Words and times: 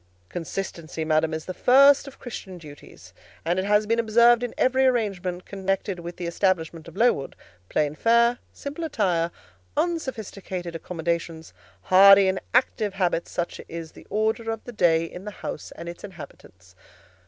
"Consistency, 0.29 1.05
madam, 1.05 1.31
is 1.31 1.45
the 1.45 1.53
first 1.53 2.07
of 2.07 2.17
Christian 2.17 2.57
duties; 2.57 3.13
and 3.45 3.59
it 3.59 3.65
has 3.65 3.85
been 3.85 3.99
observed 3.99 4.41
in 4.41 4.55
every 4.57 4.83
arrangement 4.87 5.45
connected 5.45 5.99
with 5.99 6.17
the 6.17 6.25
establishment 6.25 6.87
of 6.87 6.95
Lowood: 6.97 7.35
plain 7.69 7.93
fare, 7.93 8.39
simple 8.51 8.83
attire, 8.83 9.29
unsophisticated 9.77 10.75
accommodations, 10.75 11.53
hardy 11.83 12.27
and 12.27 12.39
active 12.51 12.95
habits; 12.95 13.29
such 13.29 13.61
is 13.69 13.91
the 13.91 14.07
order 14.09 14.49
of 14.49 14.63
the 14.63 14.71
day 14.73 15.03
in 15.05 15.23
the 15.23 15.29
house 15.45 15.69
and 15.75 15.87
its 15.87 16.03
inhabitants." 16.03 16.75